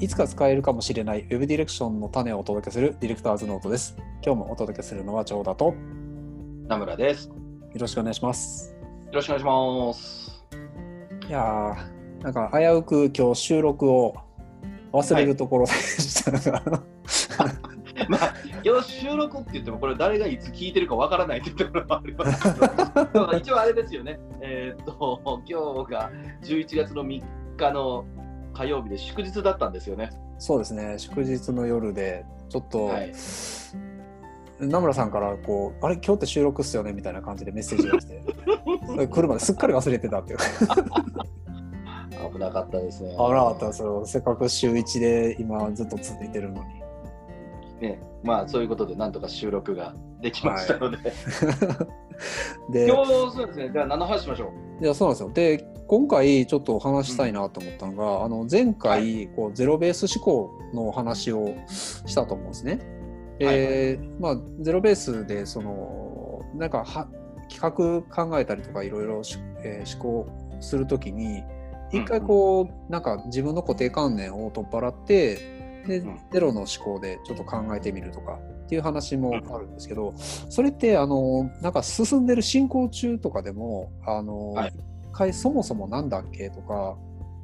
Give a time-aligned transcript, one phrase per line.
[0.00, 3.96] いつか使えるかもしれない Web ディレクションの種をお届けするディレクターズノートです。
[4.24, 5.74] 今日もお届けするのは長田とよ
[6.66, 7.28] 名村です。
[7.28, 7.34] よ
[7.78, 8.74] ろしくお願いします。
[9.12, 10.44] ろしくお願いします。
[11.28, 14.14] いやー、なんか危うく今日収録を
[14.92, 16.62] 忘れるところでしたが、
[18.08, 18.34] まあ、
[18.64, 22.60] 今日収録って言っても、これ誰がいつ聞いてるかわからないってところもありますけ
[23.18, 24.18] ど、 一応あれですよね。
[24.40, 26.10] えーっと、今日が
[26.42, 27.22] 11月の3
[27.56, 28.04] 日の
[28.54, 30.10] 火曜日で祝日だったんですよね。
[30.38, 33.12] そうですね、祝日の夜で、ちょっと、はい
[34.60, 36.92] 名村さんからこう、あれ、今日って収録っすよね？
[36.92, 38.22] みたいな感じでメッセージが来て、
[38.86, 40.38] それ来るまですっかり忘れてたっていう。
[42.32, 43.10] 危なかったですね。
[43.10, 44.06] 危なかったですよ。
[44.06, 47.88] せっかく週1で今ずっと続いてるのに。
[47.88, 50.98] ね、まあそういうことでなんとか収録ができましたので、
[52.70, 54.84] で、今日そうですね、じゃあ何の話しましょう？
[54.84, 55.30] いやそうなんですよ。
[55.34, 62.80] で今回ちょっとお話したいなと思ったのが、あの前回こうゼロベース思考のお話をしたと思うんですね。
[63.38, 67.08] で、まあゼロベースでそのなんかは
[67.50, 69.24] 企画考えたりとかいろいろ思
[70.00, 70.26] 考
[70.60, 71.42] するときに
[71.92, 76.18] 一回こう、なんか自分の固定観念を取っ払ってで、うん。
[76.32, 84.72] ゼロの思考でちょっと考えてみるとかっていう話もあるんですけど、それってあのなんか進んでる進行中とかでもあの、はい
[85.14, 86.50] 一回そもそもなんだっけ？
[86.50, 86.96] とか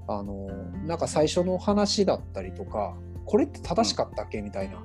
[0.08, 0.48] あの
[0.86, 4.42] なんか最初の話だったりとかこれって正しかったっけ？
[4.42, 4.82] みたいな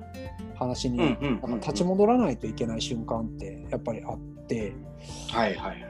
[0.54, 4.72] 話に、うん立ち戻らないといけない瞬間ってやっぱりあって。
[5.30, 5.86] はいはいはい。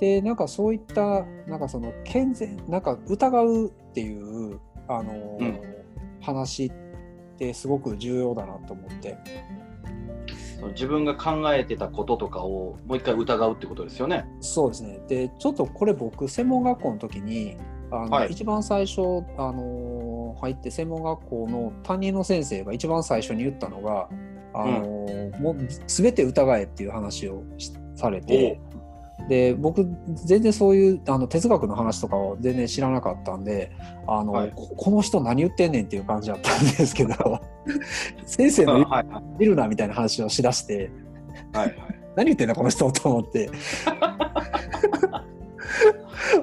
[0.00, 5.60] でなんかそういったなんかその健全なんか疑うっていうあの、うん。
[6.20, 6.72] 話っ
[7.38, 9.16] てすごく重要だなと思って
[10.58, 14.26] その自分が考えてたこととかをもう一回疑うってことですよね。
[14.40, 15.00] そうですね。
[15.06, 17.56] でちょっとこれ僕専門学校の時に
[17.90, 18.32] あの、はい。
[18.32, 19.00] 一番最初
[19.36, 24.08] あの入って専門学校の担任の先生が一番最初に言ったのが
[24.54, 24.80] あの、
[25.38, 28.60] もう全て疑えっていう話をしされて。
[29.28, 33.72] で僕全然そういうあの哲学の話とかを全然知らなかったんで
[34.06, 34.52] あの、はい。
[34.54, 37.40] ここの人何言ってんねんっていう感じだったんですけど
[38.26, 38.86] 先生の
[39.38, 40.90] 見るなみたいな話をしだして
[41.52, 41.76] はいはい。
[42.16, 43.50] 何言ってんだこの人と思って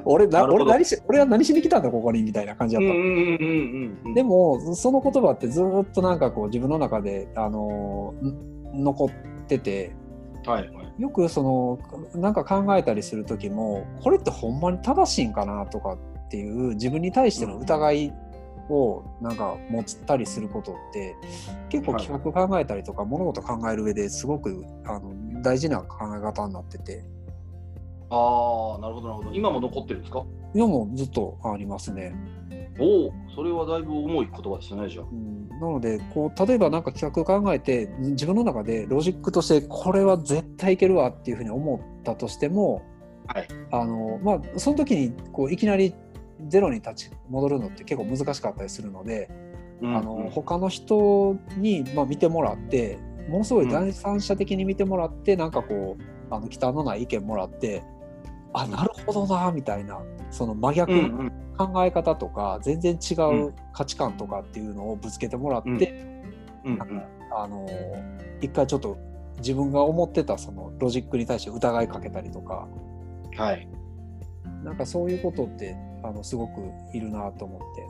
[0.05, 4.13] 俺な俺何し俺は何しに来たんだここにみたいな感じだった。
[4.13, 8.13] でもその言葉ってずっとなんかこう自分の中であの
[8.73, 9.09] ん残っ
[9.47, 9.95] てて
[10.45, 11.01] はいはい。
[11.01, 11.79] よくその
[12.19, 18.13] なんか考えたりする時もこれってほんまに正しいんかなとかっていう自分に対しての疑い
[18.69, 21.15] をなんか持ったりすることって
[21.69, 27.03] 結構はい企画考えたりとか物事考える上ですごくあの大事な考え方になってて
[28.09, 29.31] ああ、なるほどなるほど。
[29.33, 30.23] 今も残ってるんですか？
[30.53, 32.15] 今もずっとありますね。
[32.79, 35.05] おお、それはだいぶ重い言葉ですよね、じゃあ。
[35.11, 42.81] うんなのでこう例えばなんか企画考えて自分の中でロジックとしてこれは絶対いけるわっていうふうに思ったとしても、
[43.27, 45.95] はいあのまあ、その時にこういきなり
[46.47, 49.29] ゼロに立ち戻るのって結構難しかったりするので、
[49.81, 52.97] うんあの他の人に、まあ、見てもらって
[53.27, 57.83] ものすごい第三者的に見てもらって、なんかこうあの忌憚のない意見もらって
[58.53, 60.01] あなるほどなみたいな
[60.31, 61.31] その真逆うんうのん。
[61.57, 65.69] 考え方とか、全然違うう価値観とかっていうのをぶつけてもらって、
[66.65, 66.73] うん。
[66.73, 67.03] うん
[67.37, 67.67] あの
[68.41, 68.97] 一回ちょっと
[69.37, 72.67] 自分が思ってたそのロジックに対して疑いかけたりとか。
[73.37, 73.67] はい。
[74.63, 75.75] なんかそういうことって
[76.07, 76.61] あのすごく
[76.93, 77.85] いるなと思って。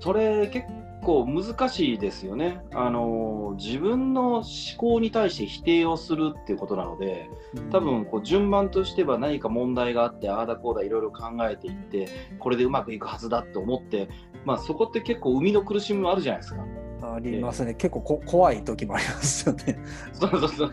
[0.00, 0.66] それ結
[1.02, 2.60] 構難しいですよね。
[2.74, 4.44] あの自分の思
[4.76, 7.30] 考に対して否定をするっていうことなので、
[7.70, 14.08] 多分こう順番としては何か問題があってああだこうだいろいろ考えていってこれでうまくいくはずだって思って、
[14.44, 16.64] まあ、そこって結構生みの苦しみもあるじゃないですか。
[17.12, 19.78] ありますね、結構こ怖い時もありますよね。
[20.12, 20.72] そうそうそう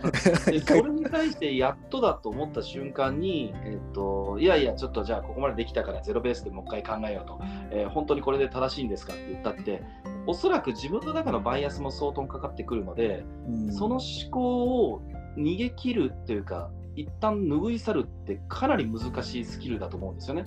[0.52, 7.40] で それに対してやっとだと思った瞬間に、えっと、いやいやちょっとじゃあここまでできたからゼロベースでもう一回考えようと、
[7.72, 9.84] えー本当にこれで正しいんですかって言ったって
[10.26, 15.02] おそらく自分の中のバイアスも相当かかってくるので、うんその思考を
[15.38, 20.46] 逃げ切るっていうか一旦拭い去るってかなり難しいスキルだと思うんですよね。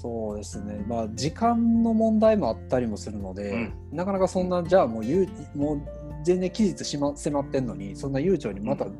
[0.00, 5.22] そうですね、まあ、時間の問題もあったりもするので、うんなかなかそんな、じゃあもうゆ
[5.54, 5.82] うもう
[6.24, 8.92] 全然期日し、ま、迫ってんのに、そんな悠長にまた、う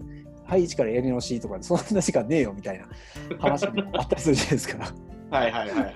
[0.44, 2.86] はい、一からやり直しとか、そんな時間ねえよみたいな
[3.38, 4.94] 話もあったりするじゃないですか。
[5.30, 5.94] はいはいはいはい。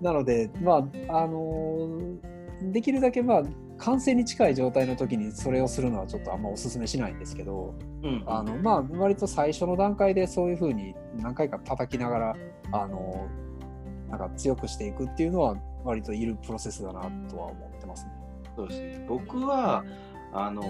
[0.00, 3.42] なので、まああのーできるだけ、まあ、
[3.78, 12.36] 完成に近い状態の時にそれをするのはちょっとあんまお勧めしないんですけど、うんあのまあ、割と最初の段階でそういうふうに何回か叩きながら、
[12.72, 13.28] あの
[14.08, 18.12] なんか強くしていくっていうのは割といるプロセスだなとは思ってますね。
[18.56, 19.84] そうですね僕は
[20.32, 20.62] あの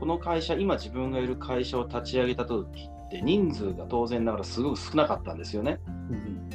[0.00, 5.80] この会社今自分がいる会社を立ち上げた時って人数が当然ながらすごく少なかったんですよね。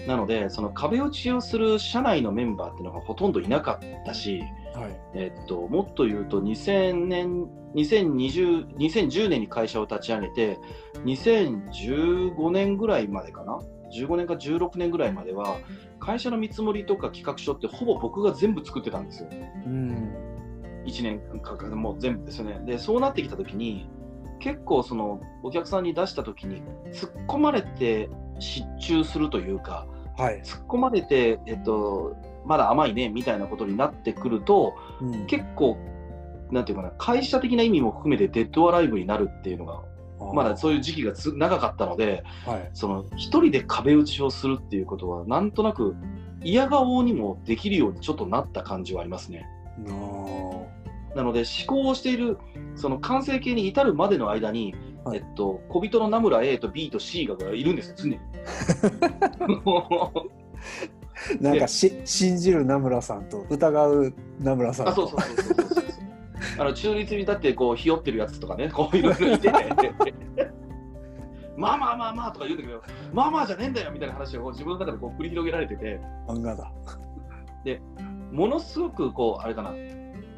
[0.07, 4.39] なのでその壁打ちをする社内のメンバーっていうのがほとんどいなかったし、
[4.73, 10.59] はいえっと、もっと言うと2000年2020 2010年に会社を立ち上げて
[11.05, 13.59] 2015年ぐらいまでかな
[13.91, 15.57] 15年か16年ぐらいまでは
[15.99, 19.29] 会社の見積もりとか企画書ってほぼ僕が全部作ってたんですよ。
[19.65, 20.13] うん、
[20.85, 22.61] 1年かかもう全部ですよね。
[22.65, 23.89] でそうなってきた時に
[24.39, 28.09] 結構そのお客さんに出した時に突っ込まれて
[28.39, 29.85] 失注するというか、
[30.17, 32.15] はい、突っ込まれて、えっと、
[32.45, 35.77] まだ甘いねみたいなことになってくると、うん、結構
[36.51, 39.83] なんていうかな会社的な意味も含めてデッドアライブになるっていうのが
[40.33, 45.95] まだそういう時期がつ長かったので、はい、その一人で壁打ちをするっていうことはなんとなく
[46.43, 49.47] 嫌顔にもできるようにちょっとなった感じはありますね。
[51.15, 52.37] なので思考をしている
[52.75, 58.19] その完成形に至るまでの間に、はい、えっと、小人のナムラ A と B と C がいるんですよ常に。
[61.41, 65.88] なんかし信じる名村さんと疑う名村さんあそうそうそうそう
[66.57, 69.51] あの中立に立ってこうひよってるやつとかねこういろいろいて。
[71.57, 72.81] まあまあまあまあとか言うんだけど
[73.11, 75.99] まあまあじゃねえんだよみたいな話を自分の中でこう繰り広げられてて。
[76.27, 76.71] 漫画だ。
[77.65, 77.81] で
[78.31, 79.73] ものすごくこうあれかな。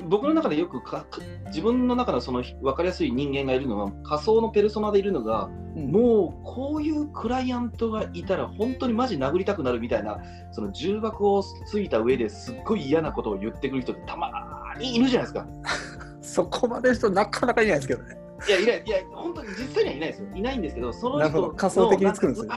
[0.08, 1.06] 僕の中でよくか
[1.48, 10.20] 自分の中のその分かりやすい人間がいるのは仮想のペルソナでいるのが、うん、もうこういうクライアントがいたら本当にマジ殴りたくなるみたいな
[10.52, 14.34] その重箱をついた上ですっごい嫌なことを言ってくる人ってたまに
[14.82, 15.48] いるじゃないですか。
[16.22, 18.18] そこまでの人なかなかいないですけどね。
[18.48, 20.28] いやいないいや本当に実際にはいないですよ。
[20.36, 22.54] いないんですけどその人仮想的に作るんですよ。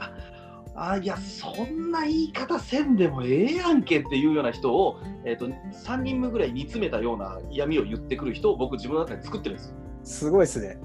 [0.77, 9.75] あいやそんな言い方せんでもええやんけっていうような人を、えーと、3人目ぐらい煮詰めたような嫌味を言ってくる人を僕自分の中で作ってるんですよ。
[10.03, 10.77] すごいですね。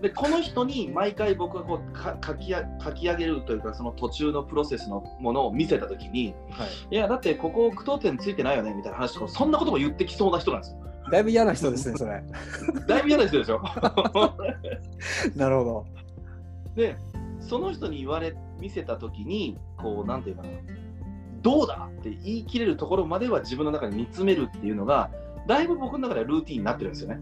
[0.00, 10.78] でこの人に毎回僕がこうか書き書き上げるというかその途中のプロセスのものを見せた時に、はい、いやだってここ句読点ついてないよねみたいな話とかそんなことも言ってきそうな人なんですよ。
[11.10, 12.22] だいぶ嫌な人ですねそれ。
[12.86, 13.60] だいぶ嫌な人でしょ？
[15.34, 15.86] なるほど。
[16.76, 16.96] で
[17.40, 20.48] その人に言われ見せた時にこうなんていうかな
[21.42, 25.10] どうだって言い切れるところまでは自分の中で見つめるっていうのが
[25.46, 27.20] だいぶ僕の中ではルーティンになってるんですよね。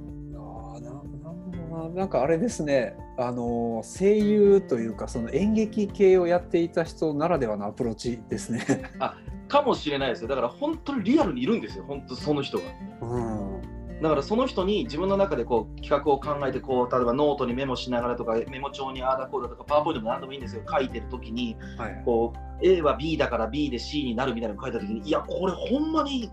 [1.76, 2.96] あななんかあれですね。
[3.18, 8.64] あの声優というかその演劇系をやっていた人ならではのアプローチですね。
[8.98, 9.16] あ
[9.48, 10.28] かもしれないですよ。
[10.28, 11.84] だから本当にリアルにいるんですよ。
[11.86, 12.64] 本当その人が。
[13.02, 14.00] うん。
[14.02, 20.62] だからその人に自分の中でこう企画を考えてこう例えばノートにメモしながらとかメモ帳にああだこうだとかパワーポイントも何でもいいんですよ。
[20.70, 26.30] 書いてる時に、はい、こう A は B だから B で C になるみたいなの書いた時にいやこれほんまに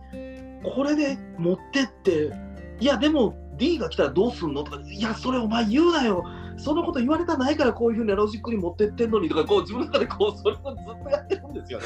[0.64, 2.32] これで持ってって
[2.80, 3.43] いやでも
[3.80, 6.24] が来たらどうすんのとかいやそれお前言うなよ
[6.58, 11.86] そのこと言われたないからこういうふうにロジックに持ってってんのにとかこう自分の中でこうそれをずっとやってるんですよね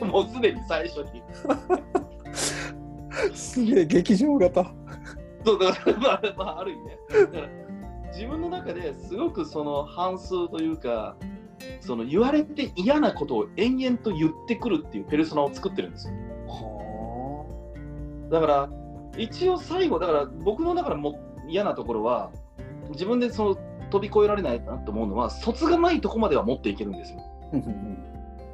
[0.06, 1.22] もうすでに最初に。
[3.34, 4.72] すげえ劇場型。
[5.44, 6.98] そうだから、まあ、まあ、ある意味ね。
[8.12, 11.16] 自分の中ですごくその半数というか、
[11.80, 16.14] その言われて嫌なことを延々と言ってくるっていうペルソナを作ってるんですよ。
[18.30, 18.68] だから
[19.16, 22.30] 一応最後だから僕の中でも嫌なところは
[22.90, 23.56] 自分でその
[23.90, 27.20] 飛び越えられないなと思うのは卒がないとこまでは持っていけるんですよ。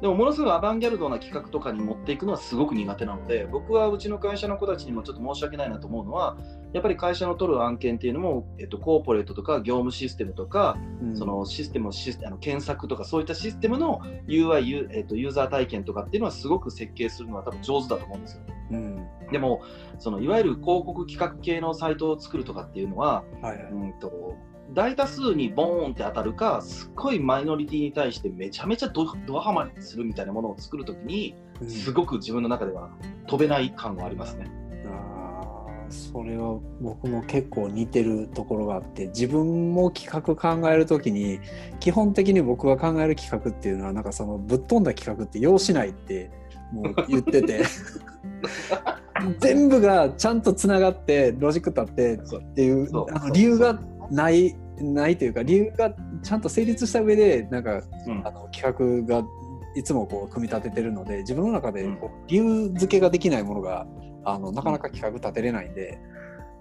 [0.05, 6.37] でもものすごいアバンギャルドな企画とかに持っていくのはすごく苦手なので僕はうちの会社の子たちにもちょっと申し訳ないなと思うのは
[6.73, 18.41] やっぱり会社の取る案件っていうのも、えっと、コーポレートとか業務システムとか、うん、そのシステムシスあの検索とかそういったシステムの UI ユ,、えっと、ユーザー体験とかっていうのはすごく設計するのは多分上手だと思うんですよ。
[18.73, 19.63] うん、でも
[19.97, 24.35] そのいわゆる広告企画系のサイトを作るとかっていうのは、はいはい、うんと
[24.73, 31.35] 大多数にボーンって当たるかすっごいマイノリティに対してめちゃめちゃドドハマりするみたいなものを作るときに、
[31.67, 32.89] すごく自分の中では
[33.27, 34.45] 飛べない感がありますね。
[34.87, 41.39] あそれは僕も結構似てるところがあって自分も企画考える時に
[41.79, 46.31] 基本的に僕が考える企画っていうのはなんかそのぶっ飛んだ企画って要しないって
[46.71, 47.63] もう言ってて
[49.39, 52.89] 全部がちゃんとつながってロジック立ってっていう
[53.33, 53.79] 理由が
[54.11, 59.25] ないないというか理由がちゃんと成立した上でなんか、うん、あの企画が
[59.75, 63.85] いつもこう組み立ててるので自分の中でこう理由付けができないものが
[64.23, 65.99] あのなかなか企画立てれないんで、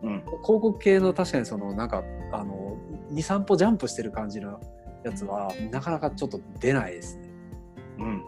[0.02, 2.76] うん、広告系の確かにそのなんかあの
[3.12, 4.60] 23歩ジャンプしてる感じの
[5.04, 7.28] やつはなかなかちょっと出ないですね。
[7.98, 8.22] うん、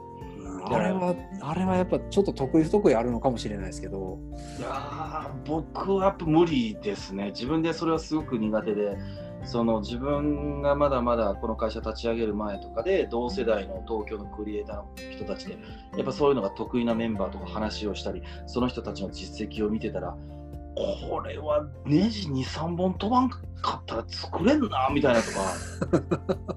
[0.68, 4.18] あれはあれはやっぱちょっと得意不得意あるのかもしれないですけど。
[4.58, 7.26] いや僕はやっぱ無理ですね。
[7.30, 8.96] 自分でそれはすごく苦手で
[9.44, 15.56] その自分がまだまだこの会社立ち上げる前とかで同世代の東京のクリエイターの人たちで
[15.96, 20.16] やっぱそういうのが得意なメンバーとか話をしたりその人たちの実績を見てたら
[20.74, 23.38] これはネジ23本飛ばんか
[23.78, 26.56] ったら作れんなみたいなとか。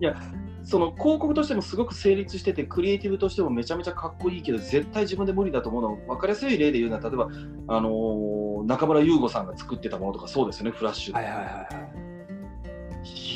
[0.00, 0.16] いや
[0.64, 7.28] その広告としてもすごく成立しててクリエイティブとしてもめちゃめちゃかっこいいけど絶対自分で無理だと思うの分かりやすい例で言うのは例えば、
[7.68, 11.20] あのー、中村優吾さんが作ってたものとかそうですよねフラッシュで。
[11.20, 12.20] はいはいはいはい。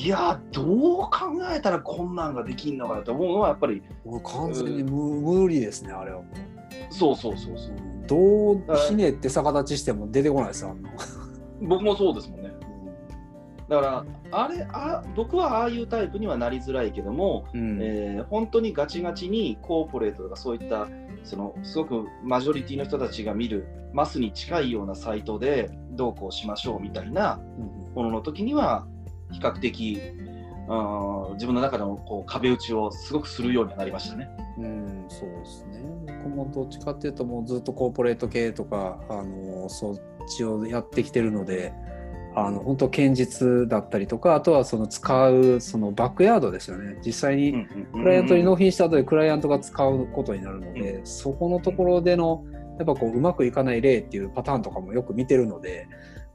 [0.04, 0.66] いやどう
[1.04, 1.10] 考
[1.50, 6.94] えたらこんなんができんのかなと思うのはやっぱりもう完全に無,、無理ですねあれはもう。
[6.94, 7.94] そうそうそうそう。
[8.06, 10.90] どうひねって逆立ちしても出てこないですあんな
[11.62, 12.43] 僕もそうですもんね
[13.68, 20.88] だからあれあ僕はああいうタイプにはなりづらいけども、うんえー本当にガチガチにコーポレートとかそういった
[21.24, 28.86] そのすごくマジョリティの人たちが見るマスに近いようなサイトでどうこうしましょうみたいなうんものの時には
[29.30, 30.00] 比較的
[30.68, 34.28] うん自分の中のこう壁打ちをすごくするようにはなりましたね。
[34.58, 35.82] うん、そうですね。
[36.24, 39.96] 僕もどっちかっていうと、もうずっとコーポレート系とか、あのそっ
[40.28, 41.72] ちをやってきてるので、
[42.36, 46.98] あの本当、堅実だったりとか、あとはその使うそのバックヤードですよね。
[47.04, 52.44] 実際にクライアントに納品した後でクライアントが使うことになるので、そこのところでの、
[52.78, 55.86] やっぱこううまくいかない例っていうパターンとかもよく見てるので、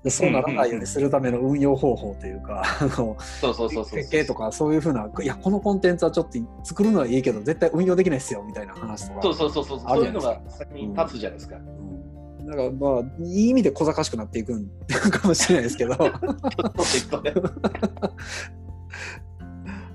[0.04, 9.22] でそうならないようにするための運用方法というか、 あのそうそうそうそう設計とかそういうふうな、いや、このコンテンツはちょっと作るのはいいけど、絶対運用できないですよみたいな話とか。
[9.22, 11.58] そうそうそうそうそういうのが先に立つじゃないですか。
[11.58, 11.99] うん
[12.50, 15.94] だからまあ、いい意味で小賢しくなっていくん かもしれないですけど。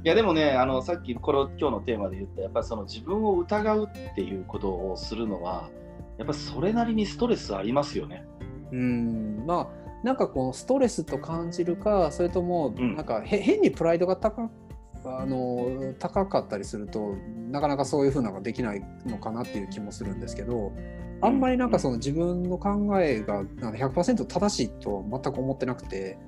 [0.05, 5.71] いやでもねあのさっきこの今日のテーマで言ったやっぱりその自分を疑うっていうことをするのは
[6.19, 8.25] やっぱりそれなりにストレスありますよね。
[8.71, 9.69] うん、まあ、
[10.05, 14.51] なんかこうストレスと感じるか、それとも、うんなんかへ変にプライドが高
[15.07, 17.15] あの高かったりすると
[17.51, 20.73] なかなかそういうふうなのができないのかなっていう気もするんですけど
[21.21, 26.19] あんまりなんかその自分の考えがなんか100%正しいとは全く思ってなくて、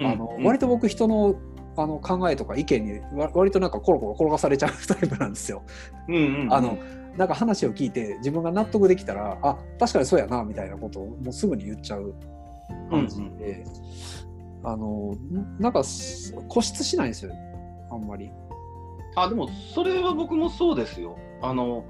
[0.00, 0.44] あのうん。
[0.44, 1.36] 割と僕人の
[1.76, 5.62] あの考えとか意見にわ割となんかコロコロ転がされちゃうタイプなんですよ。
[6.50, 6.78] あの
[7.18, 12.14] なんか話を聞いて自分が納得できたらあ確かにそうやなみたいなことをもうすぐに言っちゃう
[12.90, 13.64] 感じで、
[14.64, 17.32] あのんなんかす固執しないんですよ
[17.90, 18.30] あんまり。
[19.14, 21.18] あでもそれは僕もそうですよ。
[21.42, 21.84] あの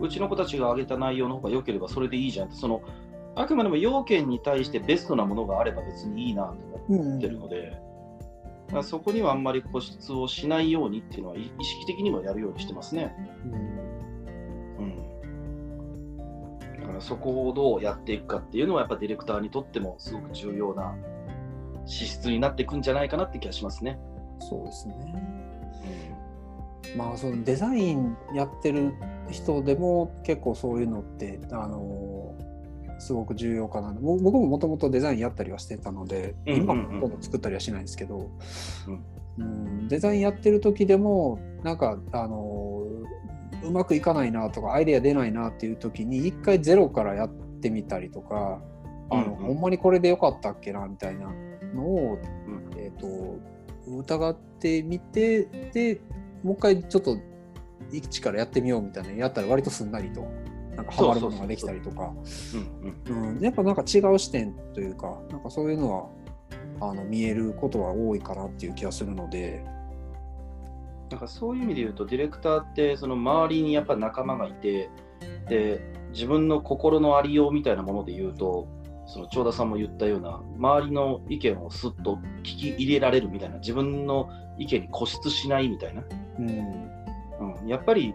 [0.00, 2.82] うちの子たちが挙げた内容の方が良ければそれでいいじゃんってその
[3.34, 6.56] あくまでも要件に対してベストなものがあれば別にいいなと
[6.88, 7.78] 思ってるので、
[8.66, 13.14] だからそこにはあんまり固執をしないようにっていうのは意意識的にもやるようにしてますね。
[14.78, 14.96] うん、
[16.80, 20.94] だからそこをどうやっていくかっていうのはやっぱディレクターにとってもすごく重要な
[21.84, 23.98] 資質になっていくんじゃないかなって気がしますね。
[24.40, 25.46] そうですね。
[26.96, 28.94] まあそのデザインやってる
[29.30, 32.34] 人でも結構そういうのってあの
[32.98, 33.92] すごく重要かな。
[33.92, 36.62] ぼ僕ももともとデザインやったりはしてたので、うんうんうん。
[36.62, 38.30] 今はほとんど作ったりはしないんですけど、
[39.38, 39.44] うん。
[39.44, 39.48] う
[39.84, 39.88] ん。
[39.88, 42.86] デザインやってる時でもなんかあの
[43.62, 48.60] うまくいかないなとかアイデア出ないなっていう時に一回ゼロからやってみたりとか
[49.10, 49.36] あの、うんうん。
[49.46, 51.30] ほんまにこれでよかったっけなみたいな
[51.74, 52.78] のを、うん。
[52.78, 53.38] えー、と
[53.86, 56.00] 疑ってみてで
[56.42, 57.16] もう一回ちょっと
[57.92, 60.26] 一からやってみようみたいなのやったら割とすんなりと
[60.76, 62.12] なんかハマるものができたりとか。
[63.40, 66.10] やっぱなんか違う視点というかなんかそういうの
[66.80, 69.64] はあの見えることは多いかなっていう気がするので。
[71.10, 74.90] なんかそういう意味で言うとディレクターってその周りにやっぱ仲間がいて
[75.48, 75.80] で
[76.12, 78.66] 自分の心のありようみたいなもので言うと
[79.06, 86.02] その長田さんも言ったような周りの意見をすっと聞き入れられるみたいな自分の意見に固執しないみたいな、
[86.38, 86.48] うん。
[87.60, 88.14] うん、やっぱり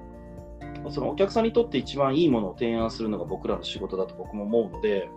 [0.90, 5.10] そのお客さんにとって一番いいものを提案するのが僕らの仕事だと僕も思うので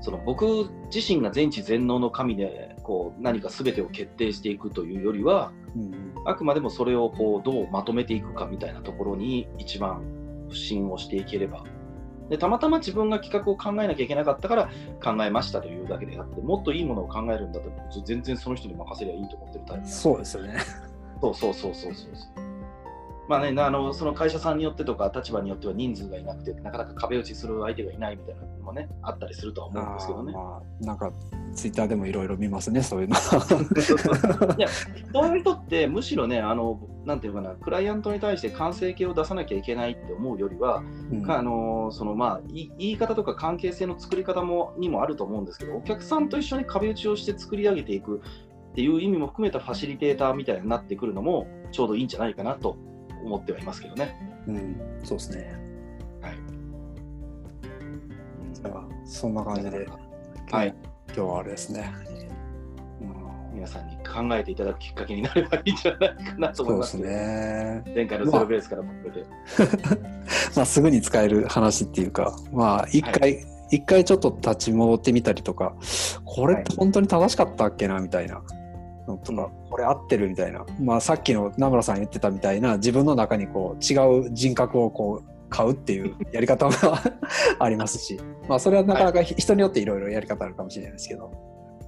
[0.00, 6.10] その僕自身が全知全能の神でこう何か全てを決定していくというよりはうん。
[6.26, 10.02] あくまでもそれをこうどうまとめていくかみたいなところに一番
[10.48, 11.64] 不信をしていければ
[12.30, 14.70] でたまたま自分が企画を考えなきゃいけなかったから
[15.02, 20.56] 考えましたというだけであってもっといいものを考えるんだったら全然その人に任せりゃいいと思ってるタイプそうですよね。
[21.20, 22.49] そうそうそうそうそうそう
[23.30, 30.32] まあね、あのその会社さんによってとか立場によっては人数がいなくてなかなか壁打ちする相手がいないみたいなのもねあったりするとは思うんですけどね。
[30.32, 31.12] まあ、なんか
[31.54, 33.14] ツイッターでもいろいろ見ますねそういうの。
[34.58, 34.66] いや
[35.12, 40.82] そういう人ってむしろねあのなんていうかなクライアントに対して完成形を出さなきゃいけないって思うよりは、
[41.12, 48.20] うんかあのそのまあい言い方とか関係性の作り方もにもあると思うんですけどお客さんと一緒に壁打ちをして作り上げていく
[48.72, 52.76] っていう意味も含めたファシリテーターみたいになってくるのもちょうどいいんじゃないかなと
[53.24, 54.16] 思ってはいますけどね。
[54.46, 55.54] うん、そうですね。
[56.20, 56.34] はい。
[58.54, 59.88] じゃあそんな感じで、
[60.50, 60.74] はい、
[61.08, 61.92] 今日はあれですね。
[63.52, 67.82] 皆さんに考えていただくきっかけになればいいんじゃないかなと思いますすそうでね。
[67.94, 69.26] 前回のゼロベースから含めて。
[70.56, 75.74] まあ、すぐに使える話っていうか、まあ、一回、一回ちょっと立ち戻ってみたりとか、
[76.24, 78.42] これって本当に正しかったっけなみたいな
[79.06, 86.72] のとか、これ合ってるみたいな、まあ、さっきの名村さん言ってたみたいな、自分の中にこう違う人格をこう買うっていう やり方が
[87.58, 91.30] ありますし、まあ、それはなかなか人によっていろいろやり方あるかもしれないですけど、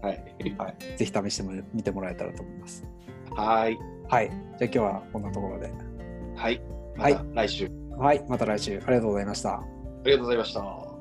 [0.02, 0.25] はい。
[0.59, 2.85] はい、ぜひ試しても見てもらえたらと思います。
[3.31, 3.78] はい。
[4.09, 5.73] はい、じゃあ今日はこんなところで。
[6.35, 6.61] はい。
[6.97, 7.71] まはいた来週。
[7.97, 9.54] はい、また来週ありがとうございました。
[9.54, 9.64] あ
[10.04, 10.91] りがとうございました。